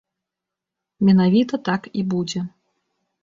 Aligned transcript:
Менавіта 1.09 1.59
так 1.71 1.81
і 2.01 2.05
будзе. 2.13 2.41